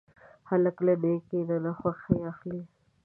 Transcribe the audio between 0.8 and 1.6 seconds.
له نیکۍ